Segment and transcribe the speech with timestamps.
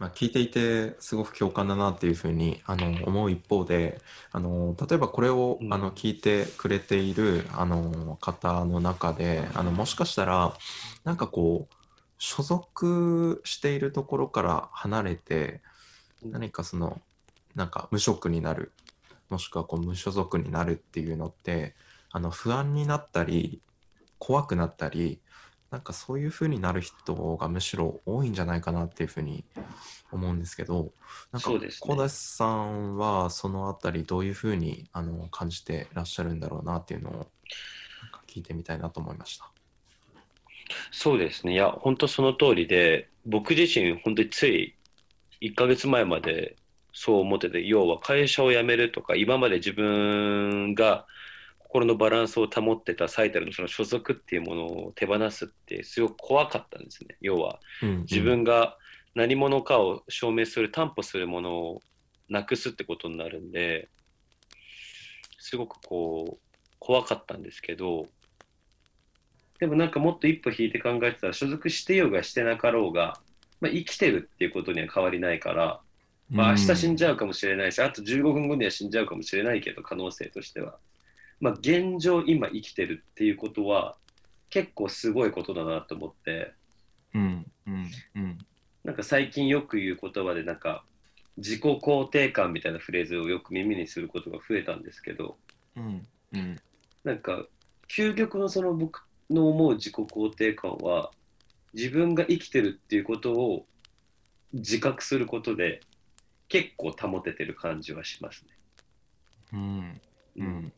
[0.00, 4.00] まあ、聞いていてすごく共感だなっていうふうにあの思う一方で
[4.32, 5.72] あの例えばこれを、うん。
[5.72, 10.54] あの聞いてくれているあの方の中であのもしかしたら
[11.04, 11.74] なんかこう
[12.18, 15.60] 所属しているところから離れて
[16.24, 16.30] うん。
[16.32, 17.00] 何かその
[17.54, 18.72] なんか無職になる
[19.28, 21.74] もしくはこう無所属になるっていうのって
[22.10, 23.60] あの不安になったり
[24.18, 25.20] 怖くなったり
[25.70, 29.44] なんかそういう風になる人がむしろ多いんじゃないかなっていうふうに
[30.10, 30.92] 思うんですけど
[31.30, 37.26] なんかそうですね小田さんはそのあたりどういうふうにあの感じてらっしゃるんだろうなっていうのを
[38.26, 39.50] 聞いてみたいなと思いました。
[40.90, 41.54] そうですね。
[41.54, 44.76] いや、本当その通りで、僕自身、本当につい
[45.40, 46.56] 1ヶ月前まで
[46.92, 51.06] そう思ってて、要は会社を辞めるとか、今まで自分が
[51.70, 57.16] 心のバランスを保ってた最たるのその所属っていうものを手放すってすごく怖かったんですね。
[57.20, 58.76] 要はうん自分が
[59.14, 61.82] 何者かを証明する、担保するものを
[62.28, 63.88] なくすってことになるんで、
[65.38, 68.06] すごくこう、怖かったんですけど、
[69.58, 73.20] でもなんかもっと一歩引いて考えてたら、所属してようがしてなかろうが、
[73.60, 75.80] まあ、生きてるっていうことには変わりないから、
[76.30, 80.78] まあ、明日死んじゃうかもしれないし、あと15分後には死んじゃうかもしれないけど、可能性としては。
[81.40, 83.96] まあ、現状、今生きてるっていうことは、
[84.50, 86.52] 結構すごいことだなと思って、
[87.14, 88.38] うんうんうん。
[88.84, 90.84] なんか最近よく言う言葉で、なんか、
[91.36, 95.38] 自己肯定感みたいなフレーズをよく耳にすることが増えたんですけど、
[95.76, 96.60] うんうん。
[97.04, 97.46] なんか、
[97.88, 101.10] 究極のその僕の思う自己肯定感は、
[101.72, 103.66] 自分が生きてるっていうことを
[104.52, 105.80] 自覚することで、
[106.48, 108.50] 結構保ててる感じはしますね。
[109.52, 110.00] うん
[110.36, 110.72] うん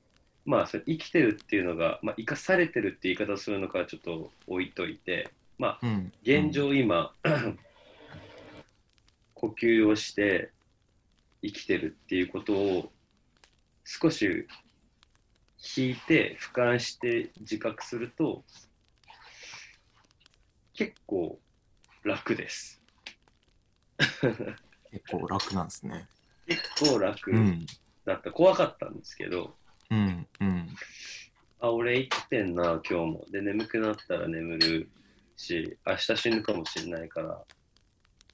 [0.45, 7.13] まあ、それ生きてるっていうのが、まあ、生かされてるって言い方をするのかはちょっと置いといて、まあ、うん現状今、
[9.35, 10.51] 呼吸をして
[11.43, 12.93] 生きてるっていうことを
[13.85, 14.47] 少し
[15.77, 18.43] 引いて俯瞰して自覚すると
[20.75, 21.39] 結構
[22.03, 22.81] 楽です。
[23.99, 24.25] 結
[25.11, 26.09] 構楽なんですね。
[26.47, 27.67] 結構楽うん
[28.05, 28.33] だった。
[28.33, 29.55] 怖かったんですけど、
[29.93, 30.69] うんうん。
[31.61, 33.27] あ、俺生きてんな、今日も。
[33.31, 34.89] で、眠くなったら眠る
[35.37, 37.39] し、明日死ぬかもしれないから、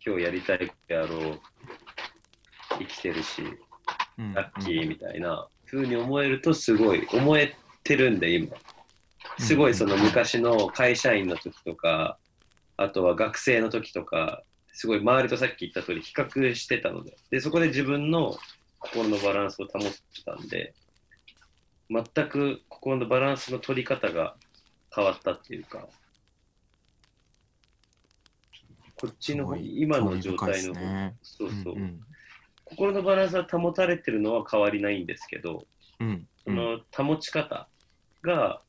[0.07, 1.41] 今日やりたいことやろう。
[2.79, 3.43] 生きてるし、
[4.19, 7.55] うんラッキーみたいな風に思えるとすごい思え
[7.85, 8.57] てるんで今。
[9.39, 12.19] すごいその昔の会社員の時とか
[12.77, 14.43] あとは学生の時とか
[14.73, 17.17] すごい周りとさっき言った通り比較してたので。
[17.31, 18.37] でそこで自分の
[18.81, 20.75] 心のバランスを保ってたんで
[21.91, 24.37] 全く心のバランスの取り方が
[24.95, 25.87] 変わったっていうか
[29.01, 32.01] こっちの今の状態のねそうそう、うんうん。
[32.65, 35.67] 心のバランスは保たれてるのは変わりないんですけど、
[36.01, 37.69] うんその保ち方
[38.23, 38.63] が、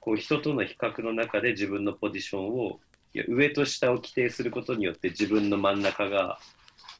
[0.00, 2.80] こう人との比較の中で自分のポジションを
[3.14, 6.38] いや上と下を規定することによって自分の真ん中が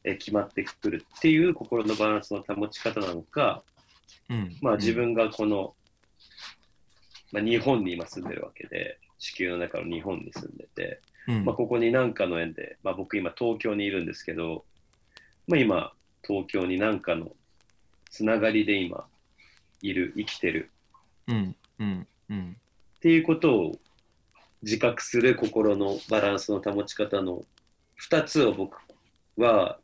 [0.05, 3.76] え決まってくるっていう心のバランスの保ち方なのか、うん
[4.61, 5.75] まあ、自分がこの、
[7.33, 11.45] まあ、日本に今住んでるわけで地球の中の日本に住んでて、うん。
[11.45, 14.65] まあ、ここに何かの縁で、まあ、僕今東京にいるんですけど、
[15.47, 15.93] まあ、今
[16.27, 17.31] 東京に何かの
[18.11, 19.07] つながりで今
[19.83, 20.71] いる生きてる。
[21.29, 21.57] うん。
[21.79, 22.07] うん。
[22.31, 22.57] うん。
[22.97, 23.79] っていうことを
[24.63, 27.45] 自覚する心のバランスの保ち方の
[28.11, 28.77] 2つを僕
[29.37, 29.79] は、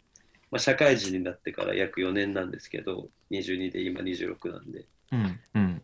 [0.52, 4.84] まあ、社会人になってから約4年なんですけど22で今26なんで。
[5.10, 5.82] うんうん。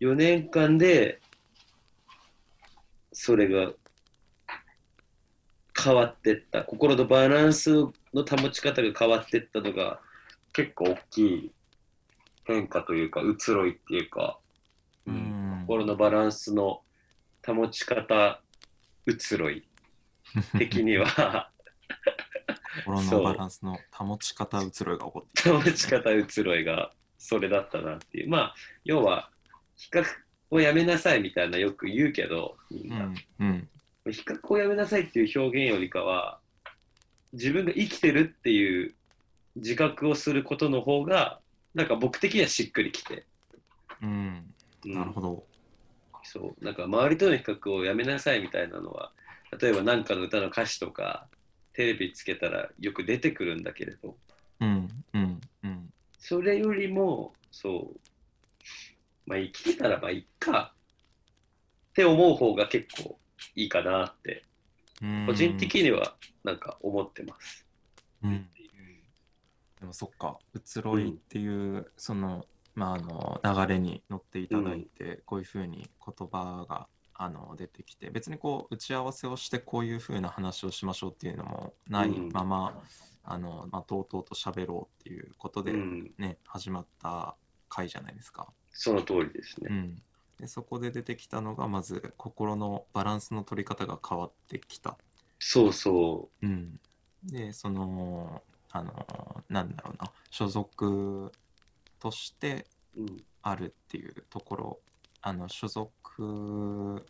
[0.00, 1.20] 4年間で
[3.12, 3.72] それが
[5.80, 6.64] 変わってった。
[6.64, 7.92] 心のバランスの
[8.28, 10.00] 保ち方が変わってったのが
[10.52, 11.52] 結構大きい
[12.44, 14.40] 変化というか移ろいっていうか、
[15.06, 15.64] うん。
[15.68, 16.80] 心のバランスの
[17.46, 18.40] 保ち方
[19.06, 19.62] 移ろい
[20.58, 21.51] 的には
[22.84, 28.30] 心のバランスの保ち方移ろいが起こって保ち方移ろいがそれだったなっていう。
[28.30, 28.54] まあ
[28.84, 29.30] 要は
[29.76, 30.04] 比較
[30.50, 33.68] をやめなさいみたいなよく言うけどみんな、うんうん。
[34.12, 36.38] 比較をやめなさいっていう表現よりかは
[37.32, 38.94] 自分が生きてるっていう
[39.56, 41.40] 自覚をすることの方が
[41.74, 43.24] なんか僕的にはしっくりきて、
[44.02, 44.44] うん。
[44.84, 44.94] うん。
[44.94, 45.44] なるほど。
[46.24, 46.64] そう。
[46.64, 49.12] なんか周りとの比較をやめなさいみたいなのは
[49.60, 51.26] 例えば何かの歌の歌詞とか
[51.72, 54.16] テレビつけたらよく出てくるんだけれど。
[54.60, 55.92] うんうんうん。
[56.18, 58.00] それよりもそう
[59.26, 60.74] まあ生きてたらまあいっか。
[61.90, 63.18] って思う方が結構
[63.54, 64.44] いいかなって。
[65.02, 65.26] うん。
[65.26, 67.66] 個人的にはなんか思ってます。
[68.22, 68.48] うん。
[69.80, 82.82] でもそっか移ろいっていう、そのまああの流れに乗っていただいて、こういうふうに言葉があの出てきて別にこう打ち合わせをしてこういうふうな話をしましょうっていうのもないうんまま、
[83.24, 87.36] あのまあ、とうとうと喋ろうっていうことでうん、ね、始まった
[87.68, 88.48] 回じゃないですか。
[88.72, 89.68] その通りですね。
[89.70, 90.02] うん、
[90.38, 94.96] でそこで出てきたのがまず心のバランスの取り方が変わってきた。
[95.38, 96.80] そうそうん、
[97.24, 101.32] でそのあのなんだろうな所属
[102.00, 102.66] として
[102.96, 103.02] う。
[103.02, 103.24] うん。
[103.42, 104.80] あるっていうところ
[105.22, 107.04] あの所属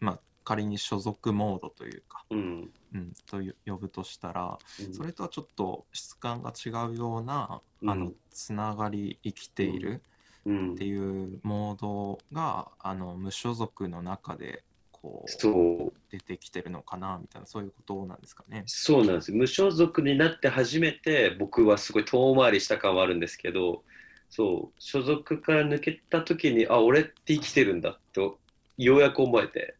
[0.00, 2.70] まあ仮に所属モードというか、うん。
[2.92, 10.02] うん、とよ呼ぶとしたらうんそれとはちょっと質感が違うような、あのうんつながり生きている
[10.46, 16.00] うんっていうモードがあの無所属の中でこう。
[16.10, 18.64] 出てきてるのかなみたいなそういうことなんですかね。
[18.66, 19.32] そうなんです。
[19.32, 23.84] 無所属になって初めて僕はすごい遠回りした感はあるんですけど、
[24.30, 28.38] そう、所属から抜けた時に、あ、俺って生きてるんだと、
[28.78, 29.74] ようやく思えて、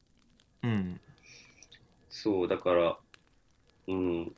[0.62, 1.00] うん。
[2.10, 2.98] そう、だから、
[3.88, 4.32] うん、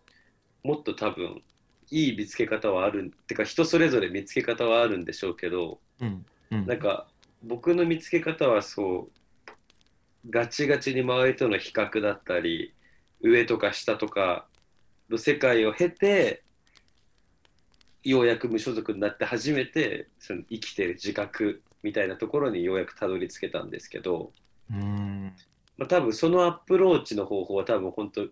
[0.63, 1.43] もっと多分、
[1.91, 6.25] いい見つけ方はある、てか人それぞれ見つけ方はあるんでしょうけど、うん。
[6.51, 6.67] うん。
[6.67, 7.09] なんか
[7.43, 12.73] 僕の見つけ方はそうガチガチに周りとの比較だったり
[13.21, 14.47] 上とか下とか
[15.11, 16.45] の世界を経て
[18.05, 24.33] ようやく無所属になって初めてその生きてる自覚みたいなところにようやくたどり着けたんですけど、
[24.71, 25.33] うん。
[25.77, 28.27] まあ、多分そのアップローチの方法は多分本当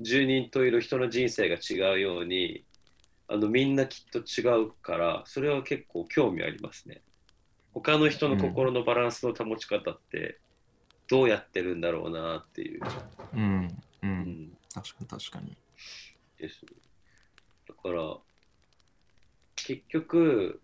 [0.00, 2.64] 十人といる人の人生が違うように
[3.28, 7.02] あのみんなきっと違うからそれは結構興味ありますね。
[7.74, 10.40] 他の人の心のバランスの保ち方って
[11.08, 12.82] どうやってるんだろうなっていう、
[13.34, 13.68] うん。
[14.02, 15.56] ううんん、確かに確かに。
[16.38, 16.60] です。
[17.68, 18.16] だから
[19.68, 20.62] 結局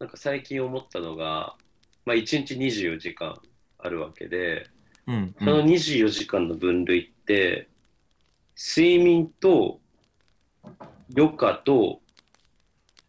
[0.00, 1.54] なんか最近思ったのが、
[2.04, 3.40] まあ、1日24時間
[3.78, 4.66] あるわけで、
[5.06, 7.68] うんその24時間の分類って、
[8.56, 9.78] 睡眠と
[11.16, 12.00] 余暇と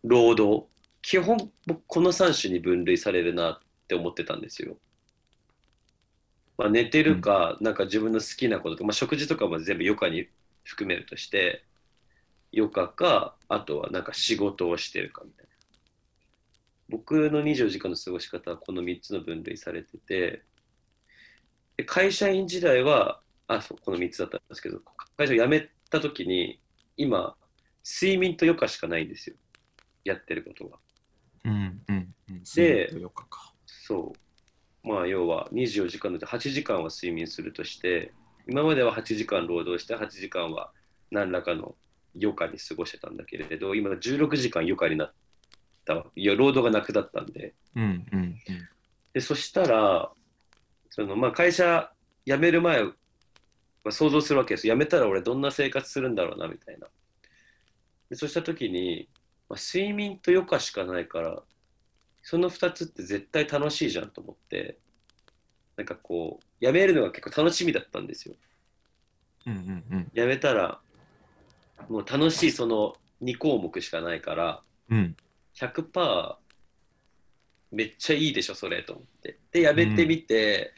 [0.04, 0.68] 労働、
[1.02, 4.78] 基本僕この3種に分類されるなって思ってたんですよ。
[6.56, 10.28] まあ、寝てるか、なんか自分の好きなこととか、まあ、食事とかも全部余暇に
[10.64, 11.66] 含めるとして、
[12.54, 15.52] 余暇か、あとはなんか仕事をしてるかみたいな。
[16.90, 20.44] 僕の24時間の過ごし方はこの3つの分類されてて、
[21.78, 24.80] で会社員時代はあそうこの3つだったんですけど
[25.18, 26.60] 会社を辞めた時に
[26.98, 27.36] 今
[27.84, 29.36] 睡眠と余暇しかないんですよ
[30.04, 30.78] やってることが
[31.46, 32.44] うんうんうん。
[32.56, 32.92] で。
[33.66, 34.14] そ
[34.84, 38.14] うまあ要は24時間のうち8時間は睡眠するとして
[38.48, 40.72] 今までは8時間労働して8時間は
[41.12, 41.76] 何らかの
[42.16, 45.14] 余暇に過ごしてたんだけれど今16時間余暇になっ
[45.86, 47.54] たいや労働がなくなったんで。
[47.76, 48.36] うんうん
[49.14, 50.12] でそしたら
[50.90, 51.92] その、まあ、会社
[52.26, 54.68] 辞める前は想像するわけです。
[54.68, 56.88] 辞めたら俺どんな生活するんだろうなみたいな。
[58.10, 59.10] でそうした時に、
[59.50, 61.42] まあ、睡眠と余暇しかないから
[62.24, 64.78] その2つって絶対楽しいじゃんと思って
[65.78, 68.36] なんかこう辞めるのが結構楽しみだったんですよ。
[69.48, 70.12] うんうんうん。
[70.14, 70.80] 辞めたら
[71.92, 75.16] もう楽しいその2項目しかないからうん。
[75.56, 76.36] 100%
[77.72, 79.38] めっちゃいいでしょそれと思って。
[79.52, 80.74] でやめてみて、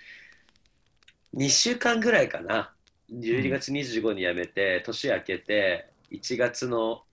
[1.35, 2.73] 2週間ぐらいかな。
[3.11, 7.03] 12月25に辞めて、年明けて1月の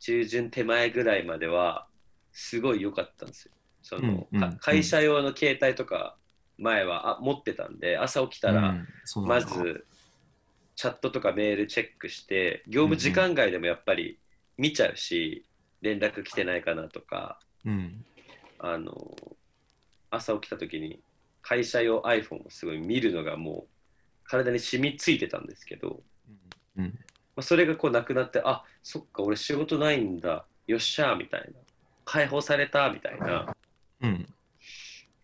[0.00, 1.86] 中旬手前ぐらいまでは
[2.32, 3.52] すごい良かったんですよ。
[3.82, 4.52] その、うんうん。
[4.52, 6.16] か会社用の携帯とか
[6.58, 9.46] 前はあ持ってたんで朝起きたら、うんそうなんだ。
[9.46, 9.86] まず
[10.80, 14.18] チャットとかメールチェックして業務時間外でもやっぱり
[14.56, 15.44] 見ちゃうし、
[15.82, 18.02] 連絡来てないかなとかうん。
[18.58, 19.14] あの
[20.10, 21.02] 朝起きた時に
[21.42, 23.68] 会社用 iPhone をすごい見るのがもう
[24.24, 26.00] 体に染みついてたんですけど、
[26.78, 26.84] うん。
[27.36, 30.46] まあ、それがこうなくなってあそっか俺仕事ないんだ。
[30.66, 31.60] よっしゃーみたいな。
[32.06, 33.54] 解放されたみたいな
[34.00, 34.26] うん。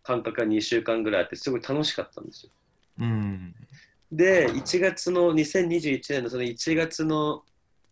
[0.03, 2.53] 感覚が2週間ぐらいあってすごい楽しかったんですよ。
[2.99, 3.55] うん
[4.13, 7.45] で、1月の2021年のその1月の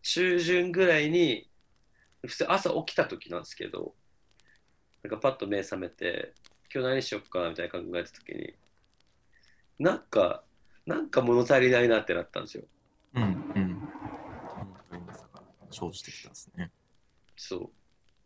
[0.03, 1.49] 中旬ぐらいに、
[2.27, 3.95] 普通朝起きた時なんですけど、
[5.03, 6.33] なんかパッと目覚めて、
[6.73, 8.55] 今日何しよっかなみたいな考えた時に、
[9.79, 10.45] なんか、
[10.87, 12.65] なんか物足りないなってなったんですよ。
[13.15, 13.27] うんう
[13.61, 13.75] ん
[15.71, 16.71] 生じてきたんですね
[17.37, 17.73] そ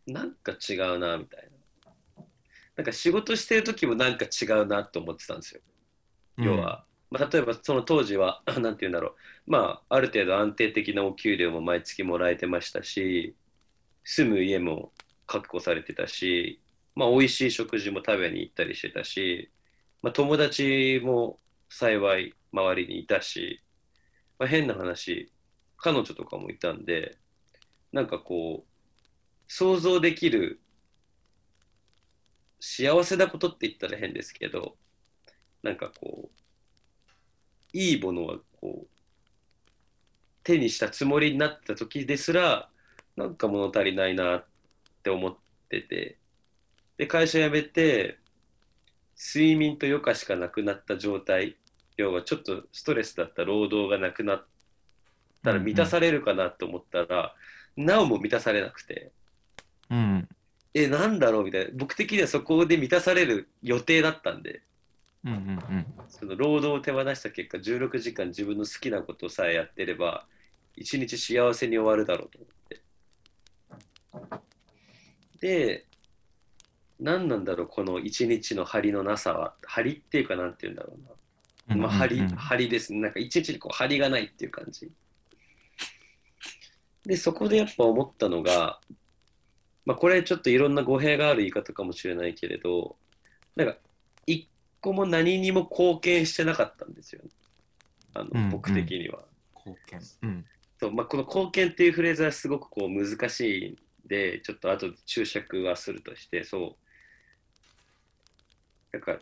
[0.07, 0.13] う。
[0.13, 1.49] なんか違うなみたい
[2.17, 2.25] な。
[2.77, 5.61] なんか仕事してる時もなんか違うなと思ってたんですよ。
[6.37, 9.09] 要は、まあ、例えばその当時は 何て言うんだろ
[9.47, 9.51] う。
[9.51, 13.35] まあある程度安定的なお給料も毎月もらえてましたし
[14.05, 14.93] 住む家も
[15.27, 16.61] 確保されてたし、
[16.95, 19.51] まあ、美味しい食事も食べに行ったりしてたし、
[20.03, 21.39] まあ、友達も
[21.69, 23.63] 幸い周りにいたし、
[24.39, 25.31] まあ、変な話
[25.77, 27.19] 彼女とかもいたんで
[27.93, 28.69] なんかこう
[29.47, 30.61] 想像できる
[32.61, 34.77] 幸せなことって言ったら変ですけど
[35.63, 36.48] なんかこう
[37.73, 38.87] いいものはこう
[40.43, 42.69] 手にしたつもりになった時ですら
[43.17, 44.45] なんか物足りないなっ
[45.03, 45.37] て思っ
[45.69, 46.19] てて。
[46.97, 48.19] で会社辞めて
[49.17, 51.57] 睡眠と余暇しかなくなった状態。
[51.97, 54.47] 要はちょっとストレスだった労働がなくなっ
[55.43, 57.35] たら満たされるかなと思ったら、
[57.77, 59.11] なおも満たされなくて。
[59.91, 60.29] うん。
[60.75, 61.71] えなんだろうみたいな。
[61.75, 64.63] 僕的にはそこで満たされる予定だったんで
[65.25, 70.27] うんうんその労働を手放した結果16時間自分の好きなことさえやってれば
[70.77, 74.59] 一日幸せに終わるだろうと思って。
[75.41, 75.87] で
[77.01, 79.55] 何なんだろうこの一日の張りのなさは。
[79.63, 83.01] 張りっていうかなんて言うんだろうな、うんまあ、張りうん張りですね。
[83.01, 84.91] なんか一日にこう張りがないっていう感じ。
[87.05, 88.81] でそこでやっぱ思ったのが
[89.85, 92.97] まあこれちょっといろんな語弊がある言い方かもしれないけれど
[93.57, 93.88] なんか一
[94.81, 97.31] 個も何にも貢献してなかったんですよね。
[98.15, 98.51] あの、うん。
[98.51, 99.25] 僕的には。
[99.55, 100.01] 貢献。
[100.23, 100.45] うん。
[100.81, 106.77] そうまあ、この貢献っていうフレーズはすごくこう難しいんでちょっと後で注釈はするとしてそ
[108.93, 108.97] う。
[108.97, 109.19] なんか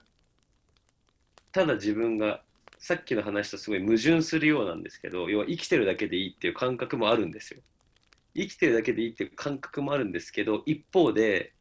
[1.52, 2.42] ただ自分が
[2.78, 7.60] さっきの話とすごい矛盾するようなんですけど要は生きてるだけでいいっていう感覚もあるんですよ。
[8.36, 11.54] 生きてるだけでいいっていう感覚もあるんですけど一方で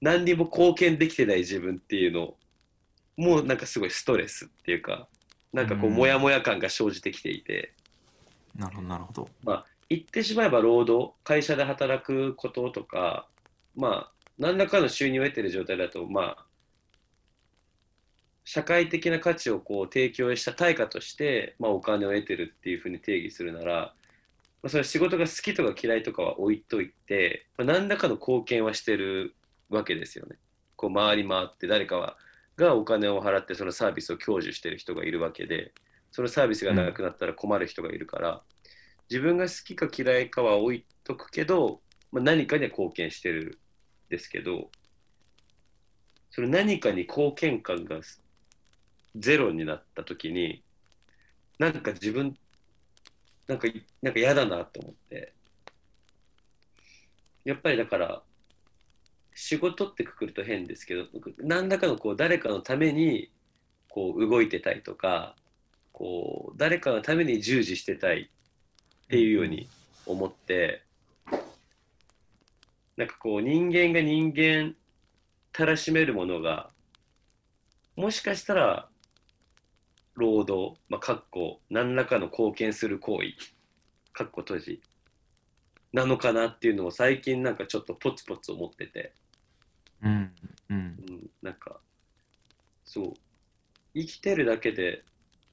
[0.00, 2.34] 何にも貢献できてない自分っていうの
[3.16, 5.08] もうなんかすごいストレスっていうか
[5.52, 5.96] なんかこううん。
[5.96, 7.72] モヤモヤ感が生じてきていて、
[8.54, 9.28] なるほどなるほど。
[9.42, 13.26] まあ、言ってしまえば労働、会社で働くこととか、
[13.74, 16.46] まあ、何らかの収入を得ている状態だと、まあ、
[18.44, 23.94] 社会的な価値をこう提供した対価として、まあ、お金を得てるっていうふうに定義するなら、ま
[24.64, 29.34] あ、それ仕事が好きとか嫌いとかは置いといて、まあ、何らかの貢献はしてる
[29.68, 30.36] わけですよね。
[30.76, 32.16] こう回り回って誰かは
[32.56, 35.72] がお金を払ってそのサービスを享受してる人がいるわけで、
[36.10, 38.42] そのサービスがなくなったら困る人がいるから、
[39.08, 41.80] 自分が好きか嫌いかは置いとくけど、
[42.10, 43.58] まあ、何かには貢献してる
[44.08, 44.70] んですけど
[46.30, 48.00] その何かに貢献感が
[49.14, 50.62] ゼロになった時に
[51.58, 52.36] なんか自分
[53.46, 53.68] なんか
[54.02, 55.32] なんか嫌だなと思って
[57.44, 58.22] やっぱりだから
[59.38, 61.04] 仕事ってくくると変ですけど
[61.38, 63.30] 何らかのこう誰かのために
[63.90, 65.36] こう動いてたいとか
[65.92, 68.30] こう誰かのために従事してたい
[69.04, 69.68] っていうように
[70.06, 70.82] 思って、
[72.96, 74.74] なんかこう人間が人間
[75.52, 76.70] たらしめるものが
[77.94, 78.88] もしかしたら
[80.14, 83.34] 労働、まあ、かっこ何らかの貢献する行為
[84.12, 84.82] かっこ閉じ
[85.92, 89.12] なのかなっていうのを最近なんかちょっとポツポツ思ってて、
[90.06, 90.32] うん
[90.70, 90.76] うん。
[90.76, 91.80] うん、なんか
[92.84, 93.12] そう
[93.94, 95.04] 生きてるだけで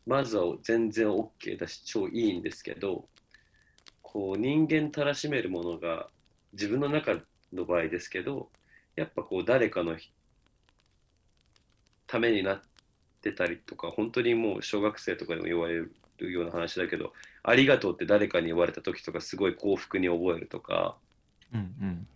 [0.06, 3.08] まずは全然 OK だし超いいんですけど
[4.02, 6.08] こう人間たらしめるものが
[6.54, 7.20] 自分の中
[7.52, 8.50] の場合ですけど
[8.96, 9.98] やっぱこう誰かの
[12.06, 12.62] ためになっ
[13.22, 15.92] てたりとか本当にもう小学生とかでも言われる
[16.32, 20.98] ような話だけどありがとうって誰かに言われた時とかすごい幸福に覚えるとか、
[21.54, 22.08] うんうん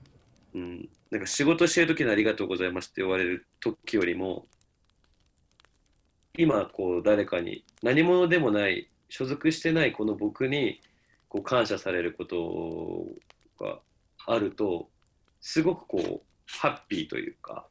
[0.53, 4.47] うん、なんか仕事してる時にありがとうございますって言われる時よりも
[6.37, 10.81] 今こう誰かに何者でもない所属してないこの僕に
[11.29, 13.05] こう感謝されること
[13.63, 13.79] が
[14.25, 14.89] あると
[15.41, 17.67] すごくこうハッピーというか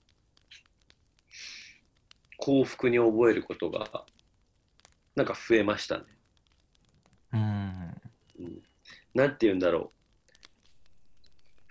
[2.39, 4.05] 幸福に覚えることが
[5.15, 6.05] なんか増えましたね。
[7.33, 7.95] うん。
[8.39, 8.63] うん、
[9.15, 9.96] なんて言うんだろう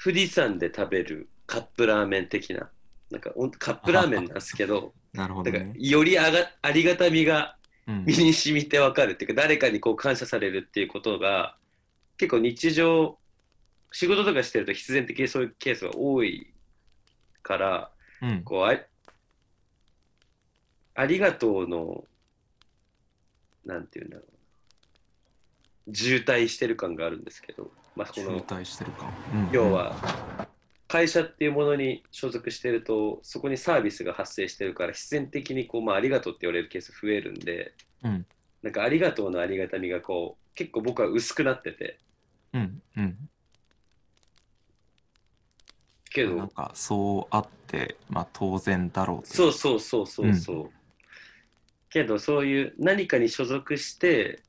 [0.05, 2.69] 富士山で食べるカップラーメン的な
[3.09, 5.73] なんかカップラーメンなんですけど なるほどね。
[5.79, 7.57] よりあがありがたみが
[7.87, 8.05] うん。
[8.05, 11.57] 身に染みてわかるっていうか誰かにこう感謝されるっていうことが
[12.17, 13.17] 結構日常
[13.91, 16.53] 仕事とかしてると必然的にそういうケースが多い
[17.41, 18.43] からうん。
[18.43, 18.79] こうあ
[20.93, 22.05] ありがとうの
[23.65, 24.23] なんて言うんだろ
[25.87, 25.95] う。
[25.95, 29.95] 渋滞してる感があるんですけど、まあ、こ渋の滞してるかうん要は
[30.87, 37.73] 会社っていうものに所属してるとそこにサービスが発生してるから必然的にこう、まあ、ありがとうって言われるケース増えるんで
[38.03, 38.25] うん。
[38.61, 41.99] なんかありがとうのありがたみがこう結構僕は薄くなってて
[42.53, 42.81] うん。
[42.97, 43.17] うん。
[46.09, 50.71] けどなんかそうあって、まあ当然だろうそうそうそうそうそう、
[51.89, 54.39] けどそういう何かに所属して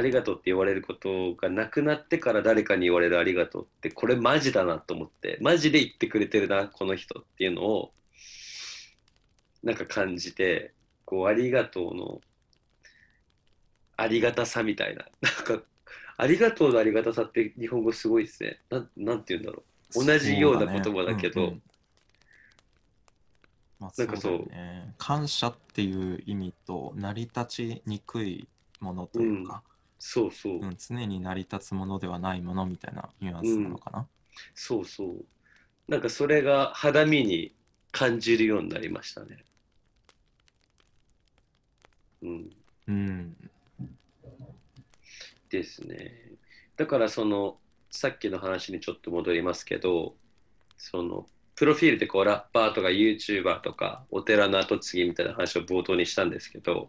[0.00, 7.92] ありがとうって言われることがなくなってから誰かに言われるありがとうってこれマジだなと思ってマジで言ってくれてるなこの人っていうのを
[9.62, 10.72] なんか感じて
[11.04, 12.20] こうありがとうの
[13.98, 15.62] ありがたさみたいななんか
[16.16, 18.60] ありがとうのありがたさって日本語すごいですね。
[18.70, 19.62] なんなんて言うんだろ
[19.96, 20.04] う。
[20.04, 21.48] 同じような言葉だけどそうね。
[21.48, 21.62] うんうん。
[23.80, 24.50] まあ、なんかそう。
[24.98, 28.46] 感謝っていう意味と成り立ちにくい
[28.80, 29.62] ものというか、
[30.02, 34.06] そうそう、うん常に成り立つものではないものみたいなニュアンスなのかな？
[34.54, 35.24] そうそう。
[35.86, 37.54] なんかそれが肌身に
[37.92, 39.44] 感じるようになりましたね。
[42.22, 42.50] うん。
[42.88, 43.36] うん。
[45.50, 46.32] ですね。
[46.76, 47.58] だからその、
[47.90, 50.14] さっきの話にちょっと戻りますけど、
[50.78, 51.26] その、
[51.56, 56.88] プロフィールでこうラッパーとか YouTuber とかお寺の後継ぎみたいな話を冒頭にしたんですけど、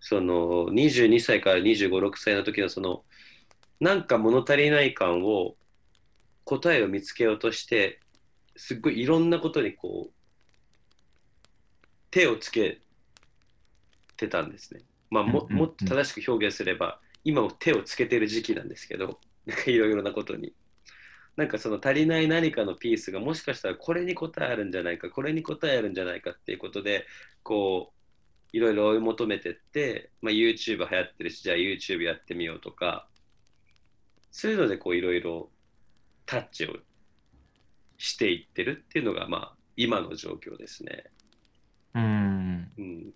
[0.00, 3.04] その22歳から25、6歳の時のその、
[3.80, 5.56] なんか物足りない感を
[6.44, 8.00] 答えを見つけようとして、
[8.56, 10.12] すっごいいろんなことにこう、
[12.10, 12.80] 手をつけ
[14.16, 14.80] てたんですね。
[15.10, 20.54] まあももっと正しく表現すれば、今も手をつけてる時期なんですけど、 なんかいろいろなことに。
[21.36, 27.06] なんかその足りない何かのピースがもしかしたらこれに答えあるんじゃないか、これに答えあるんじゃないかっていうことで、
[27.42, 27.95] こう、
[28.52, 33.08] いろいろ追い求めてって、まあ、YouTube 流行ってるし、じゃあ YouTube やってみようとか、
[34.30, 35.50] そういうのでこういろいろ
[36.26, 36.76] タッチを
[37.98, 41.04] していってるっていうのが、まあ、今の状況ですね。
[41.94, 42.72] うん。
[42.78, 43.14] うん。